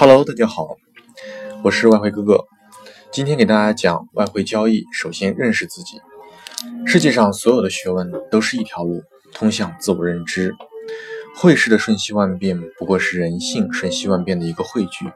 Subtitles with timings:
[0.00, 0.78] Hello，大家好，
[1.62, 2.46] 我是外汇哥哥。
[3.12, 6.00] 今天给大家讲外汇交易，首先认识自己。
[6.86, 9.02] 世界上所有的学问都是一条路，
[9.34, 10.54] 通向自我认知。
[11.36, 15.12] 汇市的瞬息万变，不过是人性瞬息万变的一个汇聚。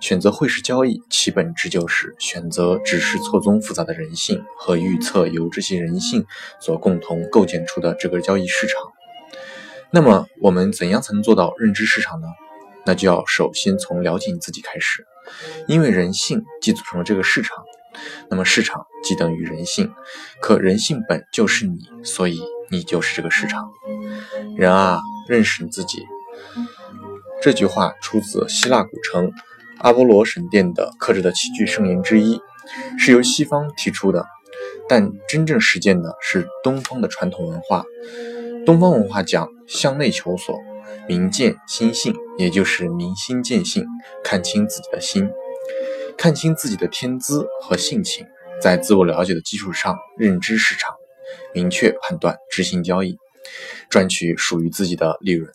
[0.00, 6.26] 选择汇市交易，其本质就是选择只是错综复杂的人性和预测由这些人性
[6.58, 8.74] 所共同构建出的这个交易市场。
[9.92, 12.26] 那么，我们怎样才能做到认知市场呢？
[12.86, 15.06] 那就要首先从了解你自己开始，
[15.66, 17.64] 因为人性即组成了这个市场，
[18.30, 19.92] 那么市场即等于人性，
[20.40, 22.40] 可人性本就是你，所以
[22.70, 23.70] 你就是这个市场。
[24.56, 26.04] 人啊，认识你自己。
[27.42, 29.32] 这句话出自希腊古城
[29.78, 32.40] 阿波罗神殿的刻着的七句圣言之一，
[32.98, 34.26] 是由西方提出的，
[34.88, 37.84] 但真正实践的是东方的传统文化。
[38.66, 40.58] 东方文化讲向内求索。
[41.10, 43.84] 明见心性，也就是明心见性，
[44.22, 45.28] 看清自己的心，
[46.16, 48.24] 看清自己的天资和性情，
[48.62, 50.94] 在自我了解的基础上认知市场，
[51.52, 53.18] 明确判断，执行交易，
[53.88, 55.52] 赚取属于自己的利润。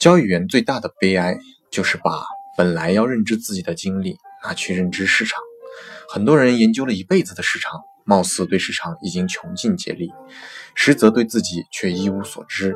[0.00, 1.38] 交易员最大的悲哀
[1.70, 2.10] 就是把
[2.56, 5.38] 本来要认知自己的精力拿去认知市场。
[6.08, 10.10] 很多人研究了一辈子的市场，貌似对市场已经穷尽竭力，
[10.74, 12.74] 实则对自己却一无所知。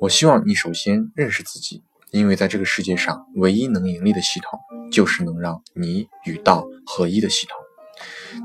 [0.00, 1.82] 我希望你首先认识自己，
[2.12, 4.60] 因为在这个世界上，唯一能盈利的系统，
[4.92, 7.56] 就是能让你与道合一的系统。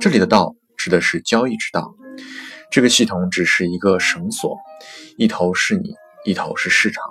[0.02, 1.94] 这里的道指的是交易之道，
[2.72, 4.58] 这个系统只是一个绳索，
[5.16, 5.94] 一头是你，
[6.26, 7.04] 一头是市场。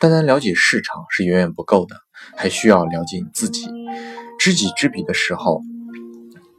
[0.00, 1.94] 单单了解市场是远远不够的，
[2.36, 3.68] 还需要了解你自己。
[4.40, 5.60] 知己知彼的时候，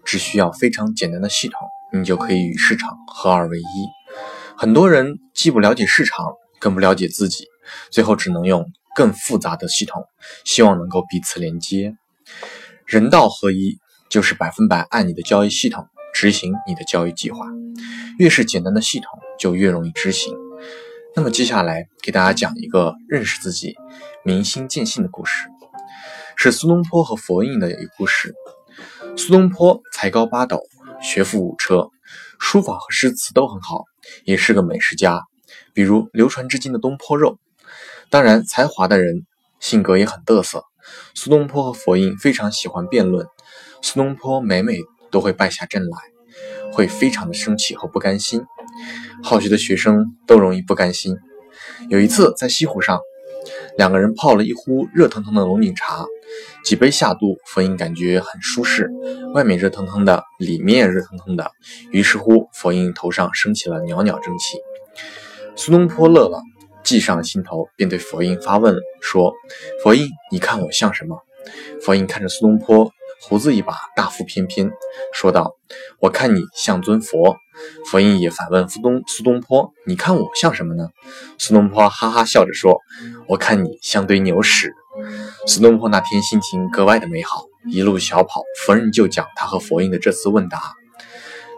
[0.06, 3.64] 只需要非常简单的系统，你就可以与市场合二为一。
[4.56, 6.25] 很多人既不了解市场。
[6.59, 7.45] 更不了解自己，
[7.89, 8.65] 最后只能用
[8.95, 10.03] 更复杂的系统，
[10.43, 11.95] 希望能够彼此连接。
[12.85, 13.77] 人道合一
[14.09, 17.45] 就是百分百按你的交易系统执行你的交易计划，
[18.17, 19.07] 越是简单的系统
[19.39, 20.35] 就越容易执行。
[21.16, 23.75] 那么接下来给大家讲一个认识自己、
[24.23, 25.47] 明心见性的故事，
[26.35, 28.34] 是苏东坡和佛印的一个故事。
[29.17, 30.61] 苏东坡才高八斗，
[31.01, 31.89] 学富五车，
[32.39, 33.84] 书法和诗词都很好，
[34.23, 35.22] 也是个美食家。
[35.73, 37.37] 比如流传至今的东坡肉，
[38.09, 39.25] 当然才华的人
[39.59, 40.63] 性格也很得瑟。
[41.13, 43.27] 苏东坡和佛印非常喜欢辩论，
[43.81, 44.79] 苏东坡每每
[45.11, 45.97] 都会败下阵来，
[46.73, 48.41] 会非常的生气和不甘心。
[49.21, 51.15] 好学的学生都容易不甘心。
[51.89, 52.99] 有一次在西湖上，
[53.77, 56.05] 两个人泡了一壶热腾腾的龙井茶，
[56.63, 58.89] 几杯下肚，佛印感觉很舒适，
[59.33, 61.51] 外面热腾腾的，里面也热腾腾的，
[61.91, 64.57] 于是乎佛印头上升起了袅袅蒸汽。
[65.62, 66.42] 苏东坡乐了，
[66.86, 69.34] 计上心头，便对佛印发问说
[69.84, 71.22] ：“佛印，你看我像什么？”
[71.84, 72.90] 佛印看着苏东坡，
[73.20, 74.72] 胡子一把，大腹翩翩，
[75.14, 75.58] 说道
[76.00, 77.36] ：“我看你像尊佛。”
[77.92, 80.88] 佛印也反问苏东苏东坡：“你看我像什么呢？”
[81.38, 82.80] 苏东坡哈哈笑着说
[83.28, 84.74] ：“我看你像堆牛屎。”
[85.46, 90.74] 苏东坡那天心情格外的美好，一路小跑，逢人就讲他和佛印的这次问答。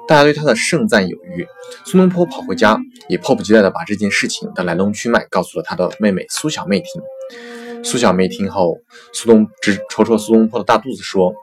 [0.07, 1.47] 大家对他的盛赞有余。
[1.85, 7.83] 苏东坡跑回家，也迫不及待地把这件事情的来龙去脉告诉了他的妹妹苏小妹听。
[7.83, 8.77] 苏小妹听后，
[9.13, 11.33] 苏东直戳戳苏东坡的大肚子，说：“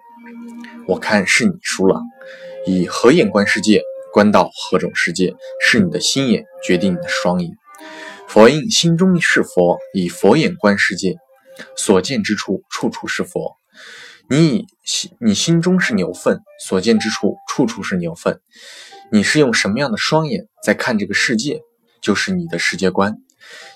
[0.86, 2.00] 我看是你输了。
[2.66, 3.82] 以何眼观世界，
[4.12, 7.50] 观到何种世界，是你的心眼决定你的双眼。
[8.28, 11.16] 佛印心中是佛，以佛眼观世界，
[11.74, 13.56] 所见之处，处处是佛。”
[14.30, 18.42] 你以心，你心中是牛粪，所见之处处处是牛粪。
[19.10, 21.62] 你是用什么样的双眼在看这个世界，
[22.02, 23.16] 就是你的世界观。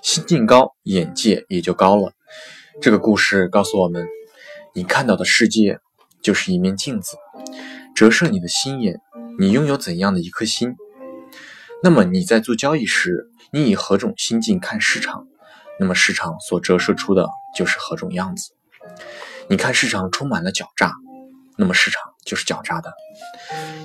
[0.02, 2.12] 心境高，眼界也就高了。
[2.82, 4.06] 这个故事告诉我们，
[4.74, 5.78] 你看到的世界
[6.20, 7.16] 就是一面镜子，
[7.94, 9.00] 折射你的心眼。
[9.38, 10.76] 你拥有怎样的一颗心，
[11.82, 15.26] 那么你在做交易时，你以何种心境看市场，
[15.80, 18.52] 那么市场所折射出的就是何种样子。
[19.48, 20.94] 你看市场充满了狡诈，
[21.58, 22.92] 那么市场就是狡诈的。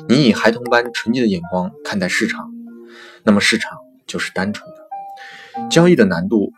[0.08, 2.50] 你以孩童般纯洁的眼光看待市场，
[3.24, 5.68] 那么市场就是单纯的。
[5.70, 6.52] 交易的难度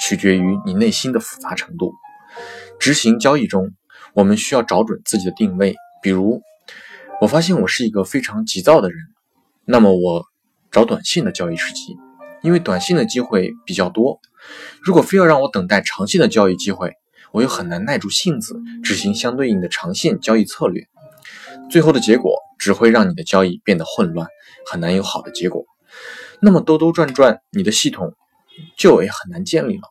[0.00, 1.94] 取决于你内心的复杂程度。
[2.78, 3.70] 执行交易中，
[4.14, 5.76] 我们需要找准自己的定位。
[6.02, 6.42] 比如，
[7.20, 8.98] 我发现我是一个非常急躁的人，
[9.64, 10.24] 那么我
[10.70, 11.96] 找短线的交易时机，
[12.42, 14.20] 因为短线的机会比较多。
[14.82, 16.92] 如果非要让我等待长线的交易机会，
[17.32, 20.86] 我又很难耐住性子执行相对应的长线交易策略，
[21.70, 24.28] 最后的结果只会让你的交易变得混乱，
[24.70, 25.64] 很难有好的结果。
[26.40, 28.14] 那么兜兜转转，你的系统
[28.76, 29.82] 就也很难建立了，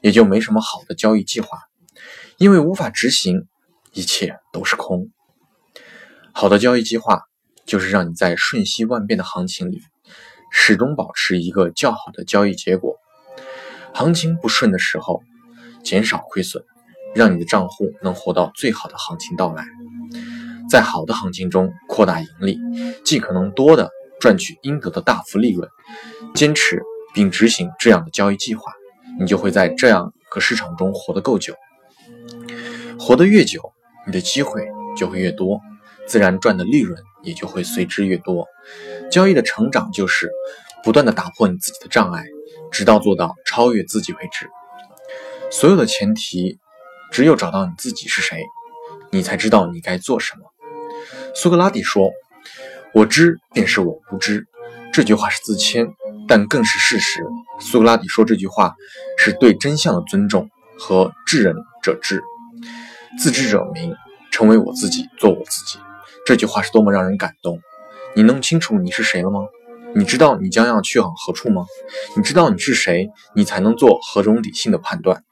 [0.00, 1.58] 也就没什么好的交易计划。
[2.38, 3.46] 因为无法执行，
[3.92, 5.10] 一切都是空。
[6.32, 7.22] 好的交易计划
[7.66, 9.80] 就是让你在瞬息万变的行情里，
[10.50, 12.96] 始终保持一个较好的交易结果。
[13.94, 15.22] 行情不顺的时候，
[15.82, 16.64] 减少亏损，
[17.14, 19.64] 让你的账户能活到最好的行情到来。
[20.70, 22.58] 在好的行情中扩大盈利，
[23.04, 23.90] 尽可能多的
[24.20, 25.68] 赚取应得的大幅利润。
[26.34, 26.82] 坚持
[27.12, 28.72] 并执行这样的交易计划，
[29.20, 31.54] 你就会在这样个市场中活得够久。
[32.98, 33.60] 活得越久，
[34.06, 35.60] 你的机会就会越多，
[36.06, 38.46] 自然赚的利润也就会随之越多。
[39.10, 40.30] 交易的成长就是
[40.82, 42.24] 不断的打破你自己的障碍，
[42.70, 44.48] 直到做到超越自己为止。
[45.52, 46.58] 所有的前提，
[47.12, 48.42] 只有找到你自己是谁，
[49.10, 50.46] 你才知道你该做什么。
[51.34, 52.10] 苏格拉底说
[52.94, 54.46] ：“我知便是我无知。”
[54.94, 55.86] 这句话是自谦，
[56.26, 57.22] 但更是事实。
[57.60, 58.74] 苏格拉底说这句话
[59.18, 62.22] 是对真相的尊重和智人者智，
[63.18, 63.94] 自知者明，
[64.30, 65.78] 成为我自己，做我自己。
[66.24, 67.60] 这句话是多么让人感动！
[68.16, 69.40] 你弄清楚你是谁了吗？
[69.94, 71.66] 你知道你将要去往何处吗？
[72.16, 75.22] 你知道你是谁，你才能做何种理性的判断？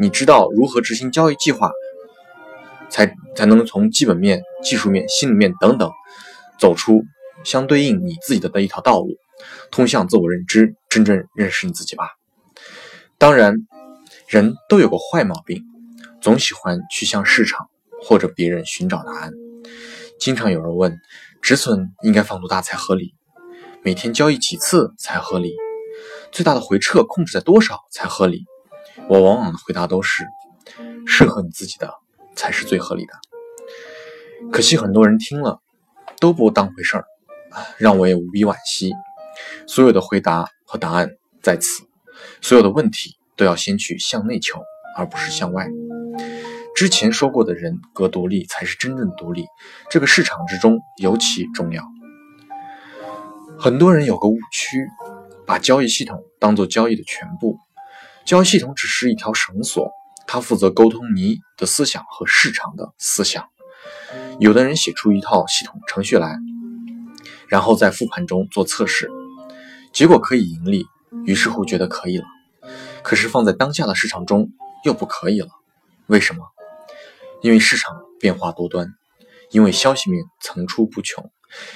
[0.00, 1.70] 你知道如何执行交易计划，
[2.90, 5.90] 才才能从基本面、技术面、心理面等等
[6.58, 7.04] 走出
[7.44, 9.16] 相对应你自己的那一条道路，
[9.70, 12.10] 通向自我认知，真正认识你自己吧。
[13.18, 13.54] 当然，
[14.26, 15.62] 人都有个坏毛病，
[16.20, 17.68] 总喜欢去向市场
[18.02, 19.32] 或者别人寻找答案。
[20.18, 20.98] 经常有人问：
[21.40, 23.14] 止损应该放多大才合理？
[23.88, 25.56] 每天交易几次才合理？
[26.30, 28.44] 最大的回撤控制在多少才合理？
[29.08, 30.26] 我往往的回答都是：
[31.06, 31.94] 适合你自己的
[32.36, 33.14] 才是最合理的。
[34.52, 35.62] 可惜很多人听了
[36.20, 37.06] 都不当回事儿，
[37.78, 38.92] 让我也无比惋惜。
[39.66, 41.08] 所有的回答和答案
[41.42, 41.82] 在此，
[42.42, 44.60] 所有的问题都要先去向内求，
[44.98, 45.66] 而不是向外。
[46.76, 49.46] 之前说过的人格独立才是真正独立，
[49.88, 51.82] 这个市场之中尤其重要。
[53.60, 54.86] 很多人有个误区，
[55.44, 57.58] 把交易系统当做交易的全部。
[58.24, 59.90] 交易系统只是一条绳索，
[60.28, 63.48] 它负责沟通你的思想和市场的思想。
[64.38, 66.38] 有的人写出一套系统程序来，
[67.48, 69.10] 然后在复盘中做测试，
[69.92, 70.86] 结果可以盈利，
[71.26, 72.24] 于是乎觉得可以了。
[73.02, 74.52] 可是放在当下的市场中
[74.84, 75.48] 又不可以了，
[76.06, 76.44] 为什么？
[77.42, 78.86] 因为市场变化多端，
[79.50, 81.28] 因为消息面层出不穷。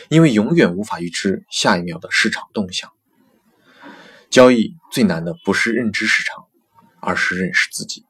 [0.08, 2.90] 因为永远无法预知下一秒的市场动向。
[4.30, 6.46] 交易最难的不是认知市场，
[7.00, 8.06] 而是认识自己。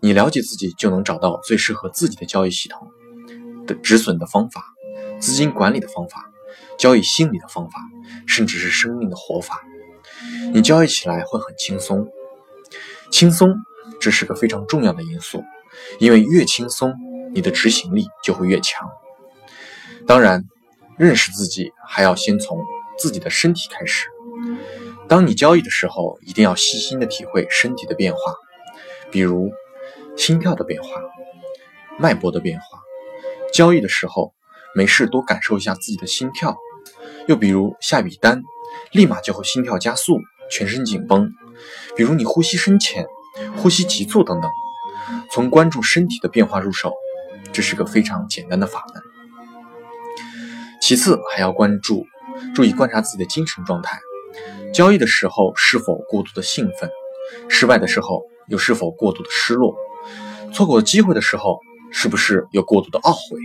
[0.00, 2.88] 你了解自己，就能找到最适合自己的交易系统
[3.66, 4.64] 的止损的方法、
[5.18, 6.30] 资金管理的方法、
[6.78, 7.80] 交易心理的方法，
[8.26, 9.64] 甚至是生命的活法。
[10.52, 12.08] 你交易起来会很轻松。
[13.10, 13.52] 轻松，
[14.00, 15.42] 这是个非常重要的因素，
[15.98, 16.94] 因为越轻松，
[17.34, 18.88] 你的执行力就会越强。
[20.06, 20.44] 当然。
[20.98, 22.60] 认识自己，还要先从
[22.98, 24.06] 自己的身体开始。
[25.08, 28.18] 当你交易的时候，一定要细心的体会身体的变化，
[29.10, 29.50] 比如
[30.16, 30.88] 心跳的变化、
[31.98, 32.64] 脉搏的变化。
[33.54, 34.34] 交易的时候，
[34.74, 36.56] 没事多感受一下自己的心跳。
[37.26, 38.42] 又比如下笔单，
[38.92, 40.18] 立马就会心跳加速，
[40.50, 41.32] 全身紧绷。
[41.96, 43.06] 比如你呼吸深浅、
[43.56, 44.50] 呼吸急促等等。
[45.30, 46.92] 从关注身体的变化入手，
[47.52, 49.02] 这是个非常简单的法门。
[50.88, 52.06] 其次，还要关注，
[52.54, 54.00] 注意观察自己的精神状态。
[54.72, 56.90] 交易的时候是否过度的兴奋？
[57.50, 59.76] 失败的时候又是否过度的失落？
[60.50, 61.58] 错过机会的时候
[61.92, 63.38] 是不是有过度的懊悔？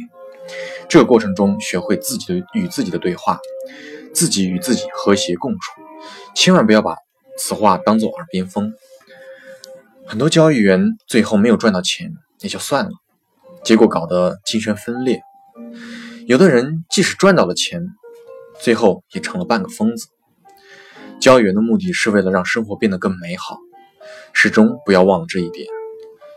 [0.88, 3.38] 这个过程中，学会自己的与自己的对话，
[4.14, 5.82] 自己与自己和谐共处，
[6.34, 6.96] 千万不要把
[7.38, 8.74] 此话当做耳边风。
[10.06, 12.10] 很多交易员最后没有赚到钱
[12.40, 12.92] 也就算了，
[13.66, 15.20] 结果搞得精神分裂。
[16.26, 17.82] 有的人即使赚到了钱，
[18.62, 20.08] 最后也成了半个疯子。
[21.20, 23.58] 交易员的目的是为了让生活变得更美好，
[24.32, 25.68] 始终不要忘了这一点。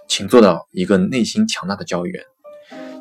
[0.09, 2.25] 请做到一个内心强大的交易员，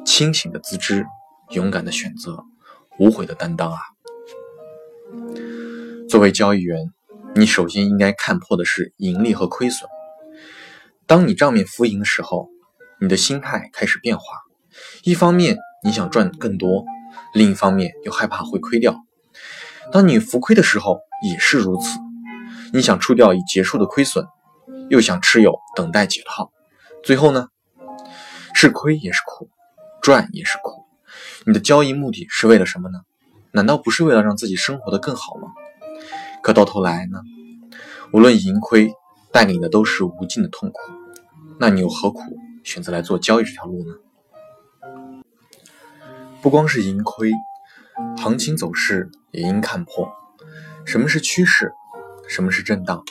[0.06, 1.06] 清醒的自知，
[1.50, 2.44] 勇敢的选择，
[3.00, 3.80] 无悔的担当啊！
[6.08, 6.94] 作为交易员，
[7.34, 9.90] 你首先应该看破的是盈利和亏损。
[11.08, 12.50] 当你账面浮盈的时候，
[13.02, 14.24] 你的心态开始变化，
[15.04, 15.58] 一方面。
[15.86, 16.84] 你想赚更多，
[17.36, 19.06] 另一方面又害怕会亏掉。
[19.92, 22.00] 当你浮亏的时候也是如此。
[22.74, 24.26] 你想出掉已结束的亏损，
[24.90, 26.52] 又想持有等待解套。
[27.04, 27.50] 最后呢，
[28.56, 29.48] 是亏也是苦，
[30.02, 30.84] 赚也是苦。
[31.46, 33.02] 你的交易目的是为了什么呢？
[33.52, 35.50] 难道不是为了让自己生活的更好吗？
[36.42, 37.20] 可到头来呢，
[38.12, 38.92] 无论盈亏
[39.32, 40.80] 带给你的都是无尽的痛苦。
[41.60, 43.94] 那你又何苦选择来做交易这条路呢？
[46.46, 47.32] 不光是盈亏，
[48.18, 50.08] 行情走势也应看破。
[50.86, 51.74] 什么是趋势？
[52.30, 53.04] 什么是震荡？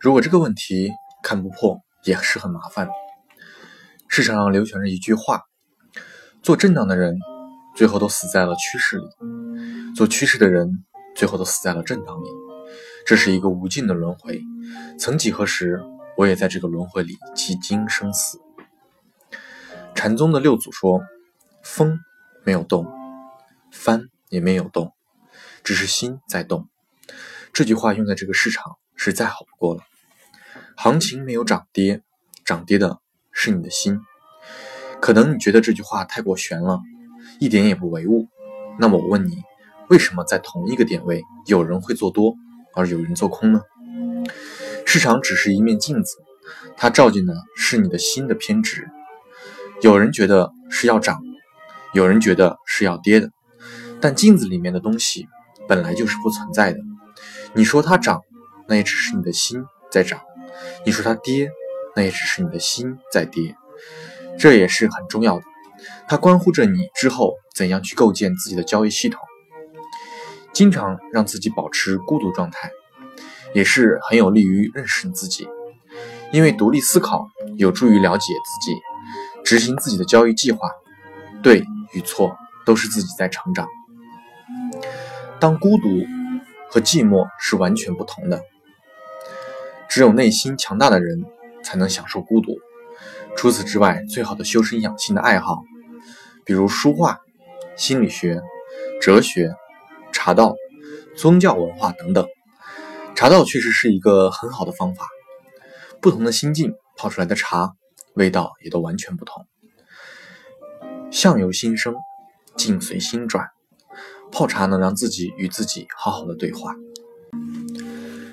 [0.00, 0.90] 如果这个问题
[1.22, 2.88] 看不破，也是很麻烦。
[4.08, 5.42] 市场上流传着一句话：
[6.42, 7.18] 做震荡的人，
[7.76, 9.04] 最后都死在了趋势里；
[9.94, 10.82] 做趋势的人，
[11.14, 12.28] 最后都死在了震荡里。
[13.06, 14.40] 这是一个无尽的轮回。
[14.98, 15.82] 曾几何时，
[16.16, 18.40] 我也在这个轮回里几经生死。
[19.94, 21.02] 禅宗的六祖说
[21.62, 22.00] ：“风
[22.44, 22.86] 没有动，
[23.72, 24.92] 帆也没有动，
[25.62, 26.68] 只是心在动。”
[27.52, 29.82] 这句话用在这个市场是再好不过了。
[30.76, 32.02] 行情没有涨跌，
[32.44, 32.98] 涨跌的
[33.32, 34.00] 是你的心。
[35.00, 36.80] 可能你觉得这句话太过玄了，
[37.38, 38.28] 一点也不唯物。
[38.78, 39.42] 那么我问你，
[39.88, 42.34] 为什么在同一个点位，有人会做多，
[42.74, 43.60] 而有人做空呢？
[44.84, 46.16] 市场只是一面镜子，
[46.76, 48.88] 它照进的是你的心的偏执。
[49.82, 51.22] 有人觉得是要涨，
[51.94, 53.30] 有人觉得是要跌的，
[54.00, 55.28] 但镜子里面的东西
[55.68, 56.80] 本来就是不存在的。
[57.54, 58.20] 你说它涨，
[58.68, 60.18] 那也只是你的心在涨；
[60.84, 61.52] 你说它跌，
[61.94, 63.54] 那也只是你的心在跌。
[64.36, 65.44] 这也是很重要的，
[66.08, 69.20] 它关乎着你之后怎样去构建自己的交易系统。
[70.52, 72.72] 经常让自己保持孤独状态，
[73.54, 75.48] 也是很有利于认识你自己，
[76.32, 78.76] 因为独立思考有助于了解自己。
[79.44, 80.70] 执行自己的交易计划，
[81.42, 81.62] 对
[81.94, 82.36] 与错
[82.66, 83.66] 都是自己在成长。
[85.40, 85.88] 当孤独
[86.70, 88.42] 和寂寞是完全不同的，
[89.88, 91.24] 只有内心强大的人
[91.62, 92.58] 才能享受孤独。
[93.36, 95.62] 除此之外，最好的修身养性的爱好，
[96.44, 97.20] 比如书画、
[97.76, 98.40] 心理学、
[99.00, 99.54] 哲学、
[100.12, 100.54] 茶道、
[101.16, 102.26] 宗教文化等等。
[103.14, 105.06] 茶道确实是一个很好的方法，
[106.00, 107.72] 不同的心境泡出来的茶。
[108.14, 109.44] 味道也都完全不同。
[111.14, 111.94] 相由心生，
[112.56, 113.50] 境随心转。
[114.32, 116.74] 泡茶能让自己与自己好好的对话。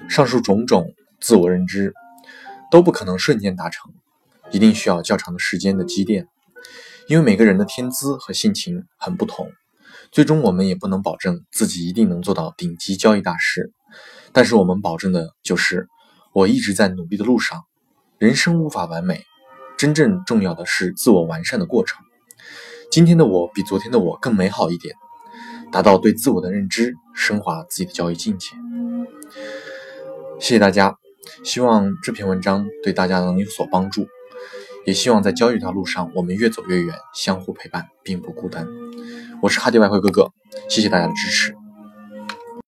[0.09, 1.93] 上述种种自我认知
[2.71, 3.93] 都不可能瞬间达成，
[4.49, 6.27] 一定需要较长的时间的积淀。
[7.07, 9.51] 因为每个人的天资和性情很不同，
[10.11, 13.71] 最终我们也不能保证自己一定能做到顶级交易大师。
[14.31, 15.87] 但是我们保证的就是，
[16.33, 17.63] 我一直在努力的路上。
[18.17, 19.23] 人生无法完美。
[19.77, 22.03] 真正重要的是自我完善的过程。
[22.91, 24.93] 今天的我比昨天的我更美好一点，
[25.71, 28.49] 达到对自我的认知，升华自己的交易境界。
[30.41, 30.97] 谢谢大家，
[31.41, 34.05] 希望这篇文章对大家能有所帮助，
[34.85, 38.67] 也希望在交易这条路上我们越走越远，相互陪伴，并不孤单。
[39.41, 40.33] 我是哈迪外汇哥哥，
[40.67, 41.60] 谢谢大家的支持。